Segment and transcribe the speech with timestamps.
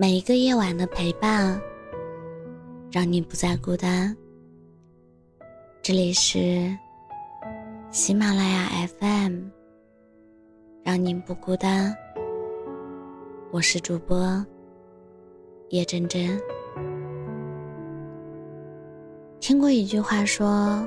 [0.00, 1.60] 每一个夜晚的陪伴，
[2.88, 4.16] 让你不再孤单。
[5.82, 6.72] 这里是
[7.90, 8.68] 喜马拉雅
[9.00, 9.40] FM，
[10.84, 11.92] 让你不孤单。
[13.50, 14.46] 我是主播
[15.70, 16.40] 叶真真。
[19.40, 20.86] 听过一句话说，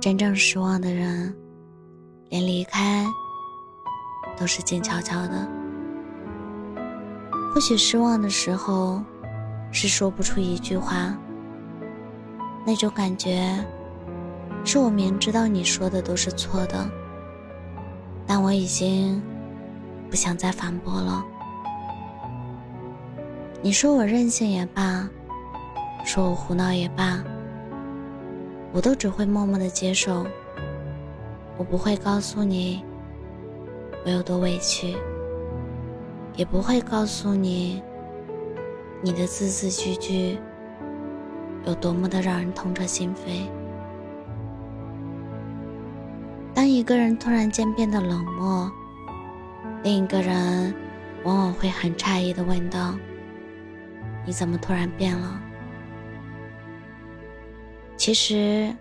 [0.00, 1.36] 真正失望的人，
[2.28, 3.04] 连离开
[4.38, 5.65] 都是静悄悄的。
[7.56, 9.02] 或许失望的时候，
[9.72, 11.16] 是说不出一句话。
[12.66, 13.64] 那种感觉，
[14.62, 16.86] 是我明知道你说的都是错的，
[18.26, 19.22] 但我已经
[20.10, 21.24] 不想再反驳了。
[23.62, 25.08] 你说我任性也罢，
[26.04, 27.24] 说我胡闹也罢，
[28.70, 30.26] 我都只会默默的接受。
[31.56, 32.84] 我不会告诉你
[34.04, 34.94] 我有多委屈。
[36.36, 37.82] 也不会告诉你，
[39.02, 40.38] 你的字字句句
[41.64, 43.48] 有多么的让人痛彻心扉。
[46.54, 48.70] 当一个人突然间变得冷漠，
[49.82, 50.74] 另一个人
[51.24, 52.94] 往往会很诧异的问道
[54.26, 55.40] ：“你怎么突然变了？”
[57.96, 58.74] 其实，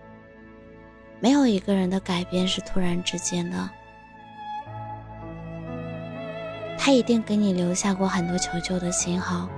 [1.22, 3.70] 没有一个人的改变是突然之间的。
[6.86, 9.50] 他一定给你留下过很多求救的信号。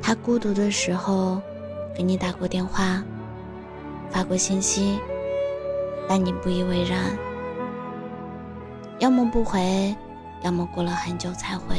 [0.00, 1.42] 他孤独的时候，
[1.94, 3.04] 给你打过电话，
[4.08, 4.98] 发过信息，
[6.08, 6.98] 但你不以为然，
[8.98, 9.94] 要么不回，
[10.40, 11.76] 要么过了很久才回。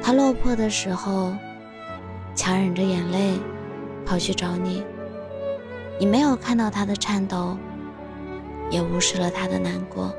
[0.00, 1.34] 他落魄的时候，
[2.36, 3.40] 强忍着眼泪
[4.06, 4.86] 跑去找你，
[5.98, 7.58] 你没有看到他的颤抖，
[8.70, 10.14] 也无视了他的难过。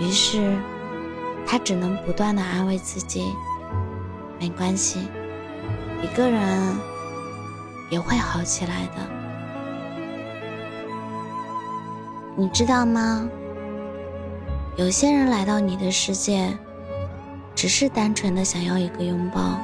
[0.00, 0.58] 于是，
[1.46, 3.32] 他只能不断的安慰自己
[4.40, 5.06] ：“没关系，
[6.02, 6.40] 一个人
[7.90, 9.06] 也会好起来的。”
[12.34, 13.28] 你知道吗？
[14.76, 16.56] 有些人来到你的世界，
[17.54, 19.60] 只是单纯的想要一个拥抱。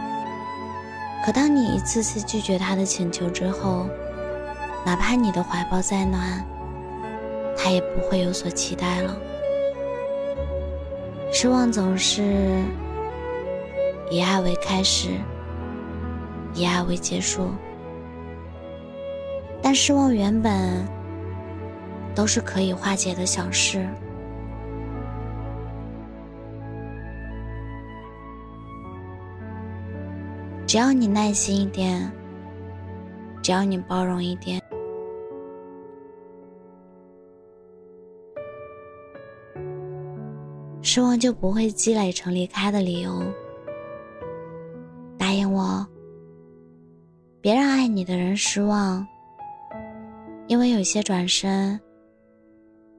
[1.25, 3.89] 可当你一次次拒绝他的请求之后，
[4.85, 6.47] 哪怕你的怀抱再暖，
[7.57, 9.17] 他也不会有所期待了。
[11.33, 12.63] 失望总是
[14.11, 15.11] 以爱为开始，
[16.55, 17.51] 以爱为结束，
[19.61, 20.87] 但失望原本
[22.15, 23.87] 都是可以化解的小事。
[30.67, 32.11] 只要你耐心一点，
[33.43, 34.61] 只要你包容一点。
[40.89, 43.21] 失望就不会积累成离开的理由。
[45.19, 45.85] 答应我，
[47.41, 49.05] 别让爱你的人失望，
[50.47, 51.79] 因为有些转身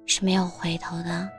[0.06, 1.30] 是没有回头的。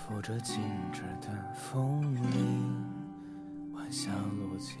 [0.00, 0.60] 扶着静
[0.92, 2.84] 止的风铃，
[3.74, 4.76] 晚霞落尽，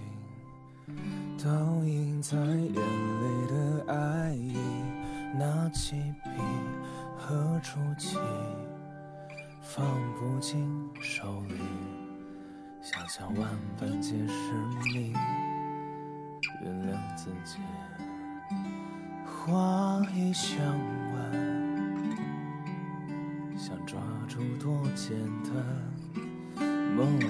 [1.38, 4.56] 倒映在眼里的爱意。
[5.38, 5.94] 拿起
[6.24, 6.30] 笔，
[7.16, 8.16] 何处起？
[9.60, 10.68] 放不进
[11.00, 11.54] 手里，
[12.82, 13.48] 想想万
[13.78, 14.52] 般皆是
[14.92, 15.14] 命，
[16.62, 17.58] 原谅自己。
[19.26, 20.58] 花已香
[25.02, 25.54] 简单，
[26.94, 27.24] 梦里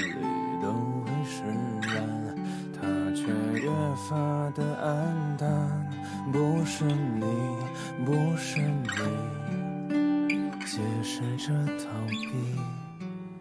[0.60, 0.72] 都
[1.04, 1.44] 会释
[1.94, 2.34] 然，
[2.74, 2.80] 他
[3.14, 3.22] 却
[3.60, 3.70] 越
[4.08, 5.48] 发的黯淡。
[6.32, 7.24] 不是你，
[8.04, 12.34] 不是你，解释着逃避，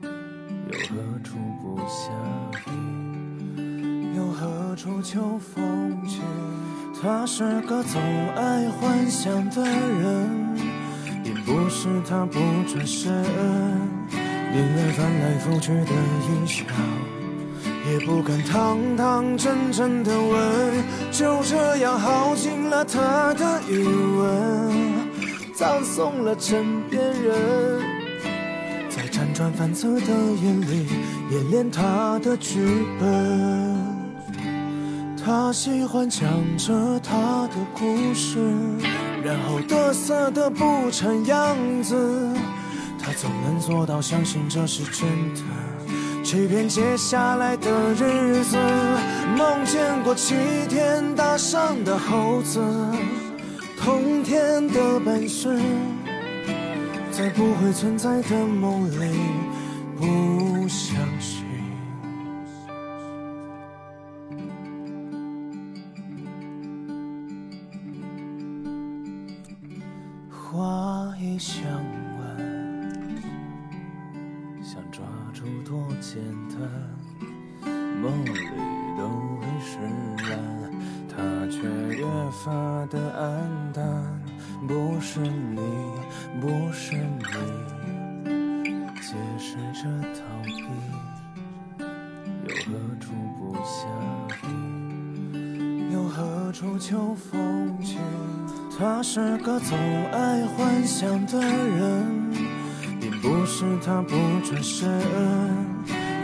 [0.03, 2.11] 又何处不下
[2.71, 4.13] 雨？
[4.15, 6.21] 又何处秋风起？
[7.01, 7.99] 他是个总
[8.35, 10.37] 爱幻想的人。
[11.45, 13.23] 不是他不转身，
[14.51, 15.91] 迎来翻来覆去的
[16.25, 16.63] 一笑，
[17.87, 24.73] 也不敢堂堂正正的问，就这样耗尽了他的余温，
[25.53, 27.81] 葬送了枕边人，
[28.89, 30.07] 在辗转反侧的
[30.41, 30.87] 夜里
[31.29, 32.59] 演练他的剧
[32.99, 33.99] 本。
[35.23, 38.39] 他喜欢讲着他的故事，
[39.23, 41.95] 然后得瑟的不成样子。
[43.09, 45.41] 他总能做到相信这是真的。
[46.23, 48.55] 欺骗接下来的日子，
[49.35, 50.35] 梦见过齐
[50.67, 52.61] 天大圣的猴子，
[53.79, 55.59] 通天的本事，
[57.11, 59.17] 在不会存在的梦里，
[59.97, 61.43] 不相信。
[70.29, 71.63] 花一香
[78.01, 78.33] 梦里
[78.97, 79.01] 都
[79.37, 79.77] 会释
[80.29, 80.31] 然，
[81.09, 81.15] 他
[81.49, 81.57] 却
[81.95, 82.05] 越
[82.43, 82.47] 发
[82.87, 83.21] 的黯
[83.73, 83.81] 淡。
[84.67, 85.59] 不是你，
[86.41, 87.23] 不是你，
[89.01, 90.49] 解释着逃避，
[92.45, 92.69] 又何
[92.99, 93.05] 处
[93.37, 93.69] 不下
[94.47, 95.33] 雨？
[95.93, 97.97] 又何处秋风起？
[98.77, 99.77] 他是个总
[100.11, 102.19] 爱幻想的人。
[103.21, 104.15] 不是他不
[104.45, 104.87] 转身，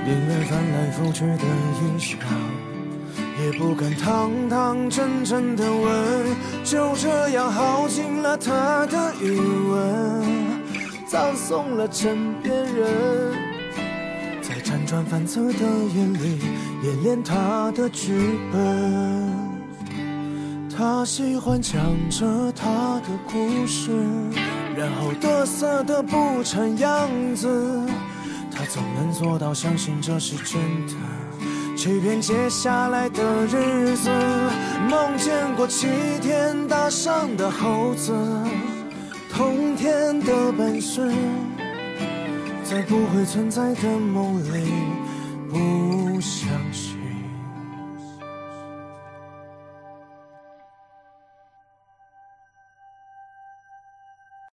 [0.05, 1.43] 宁愿翻来覆去的
[1.81, 2.15] 一笑，
[3.41, 10.23] 也不敢堂堂正正的问，就这样耗尽了他的余温，
[11.07, 13.33] 葬送了枕边人，
[14.43, 15.59] 在辗转反侧的
[15.95, 16.39] 夜里
[16.83, 19.27] 演练他的剧本。
[20.77, 21.81] 他喜欢讲
[22.11, 23.91] 着他的故事。
[24.77, 27.47] 然后得瑟的不成样子，
[28.55, 30.93] 他总能做到相信这是真的，
[31.75, 34.09] 欺骗接下来的日子。
[34.89, 35.87] 梦见过齐
[36.21, 38.13] 天大圣的猴子，
[39.31, 41.11] 通天的本事，
[42.63, 44.71] 在不会存在的梦里，
[45.49, 46.84] 不相信。